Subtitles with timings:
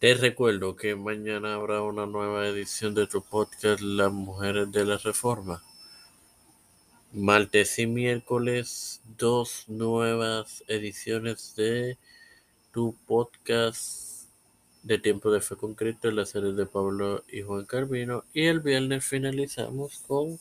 [0.00, 4.98] Te recuerdo que mañana habrá una nueva edición de tu podcast Las Mujeres de la
[4.98, 5.62] Reforma.
[7.12, 11.96] Martes y miércoles, dos nuevas ediciones de
[12.72, 14.28] tu podcast
[14.82, 18.24] de Tiempo de Fe con Cristo, la serie de Pablo y Juan Carvino.
[18.34, 20.38] Y el viernes finalizamos con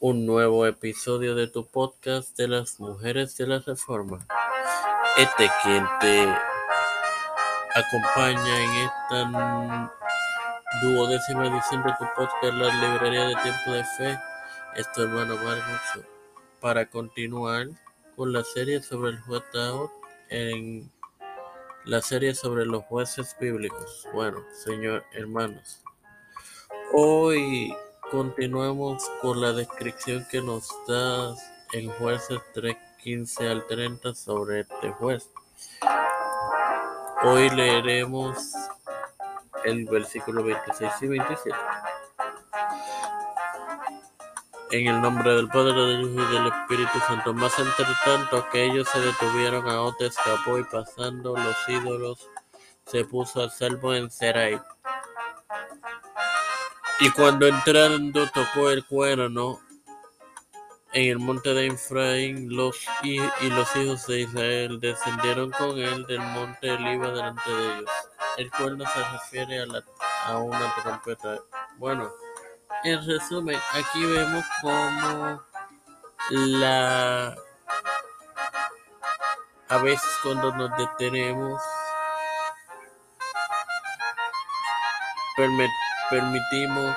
[0.00, 4.24] un nuevo episodio de tu podcast de las Mujeres de la Reforma.
[5.16, 6.53] Este quien te
[7.74, 9.92] acompaña en esta
[10.80, 14.18] duodécima edición de tu podcast La Librería de Tiempo de Fe
[14.76, 16.04] es hermano Marcos
[16.60, 17.66] para continuar
[18.14, 19.42] con la serie sobre el juez
[20.28, 20.88] en
[21.84, 24.06] la serie sobre los jueces bíblicos.
[24.12, 25.82] Bueno, señor hermanos,
[26.92, 27.74] hoy
[28.08, 31.34] continuamos con la descripción que nos da
[31.72, 35.28] en jueces 3.15 al 30 sobre este juez.
[37.26, 38.52] Hoy leeremos
[39.64, 41.58] el versículo 26 y 27.
[44.72, 47.32] En el nombre del Padre, del Hijo y del Espíritu Santo.
[47.32, 52.28] Más entre tanto que ellos se detuvieron, a Ot escapó y pasando los ídolos
[52.86, 54.60] se puso a salvo en Serai.
[57.00, 59.60] Y cuando entrando tocó el cuerno
[60.94, 66.20] en el monte de Efraín, los y, los hijos de Israel descendieron con él del
[66.20, 67.90] monte Eliba delante de ellos.
[68.36, 69.66] El cuerno se refiere a,
[70.26, 71.40] a una trompeta.
[71.78, 72.10] Bueno,
[72.84, 75.42] en resumen, aquí vemos como
[76.30, 77.36] la
[79.68, 81.60] a veces cuando nos detenemos
[86.10, 86.96] permitimos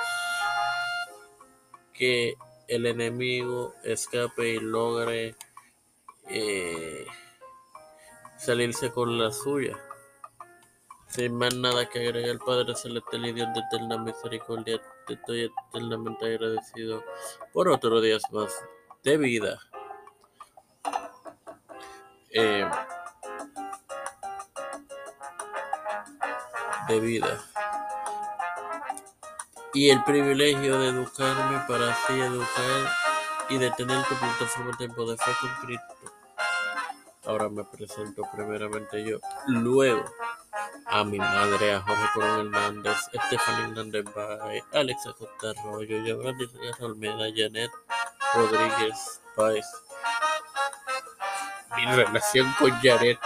[1.92, 2.36] que
[2.68, 5.34] el enemigo escape y logre
[6.28, 7.06] eh,
[8.36, 9.76] salirse con la suya.
[11.08, 16.26] Sin más nada que agregar, Padre Celestial y Dios de eterna misericordia, te estoy eternamente
[16.26, 17.02] agradecido
[17.54, 18.54] por otros días más
[19.02, 19.58] de vida.
[22.30, 22.68] Eh,
[26.88, 27.47] de vida
[29.78, 32.92] y el privilegio de educarme para así educar
[33.48, 35.94] y de tener tu plataforma Tiempo de Fe con Cristo.
[37.24, 40.04] Ahora me presento primeramente yo, luego
[40.86, 46.48] a mi madre, a Jorge Coronel Hernández, Estefan Hernández Bay, Alexa Costa Arroyo, Giovanni
[46.80, 47.70] Almeida, Janet
[48.34, 49.66] Rodríguez Páez.
[51.76, 53.20] Mi relación con Janet,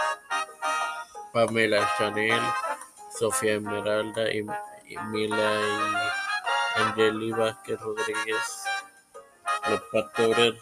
[1.33, 2.43] Pamela Chanel,
[3.17, 4.45] Sofía Esmeralda y,
[4.85, 6.22] y Mila y
[6.75, 8.63] Angeli Vázquez Rodríguez,
[9.69, 10.55] los pastores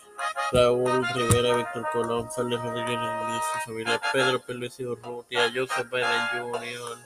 [0.52, 3.00] Raúl Rivera, Víctor Colón, Félix Rodríguez
[3.54, 6.98] su familia, Pedro Pérez y Urrutia, Joseph Biden Jr.,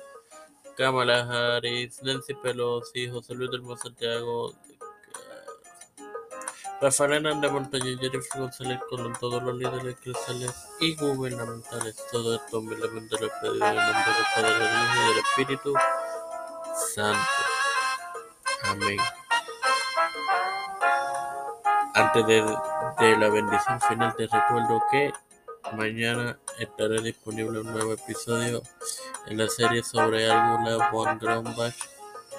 [0.75, 4.53] Kamala Harris, Nancy Pelosi, José Luis del Santiago,
[6.81, 13.15] Rafael Hernández Montaña, Jennifer González Colón, todos los líderes cristianos y gubernamentales, todo esto humildemente
[13.19, 15.73] lo pedido en nombre del Padre, del Hijo y del Espíritu
[16.95, 17.44] Santo.
[18.67, 18.97] Amén.
[21.93, 22.41] Antes de,
[23.17, 25.13] la bendición final te recuerdo que
[25.73, 28.61] mañana estará disponible un nuevo episodio
[29.27, 31.75] en la serie sobre Alguna von Grombach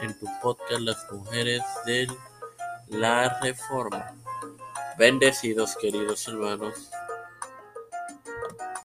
[0.03, 2.07] en tu podcast Las Mujeres de
[2.89, 4.15] la Reforma.
[4.99, 6.91] Bendecidos queridos hermanos.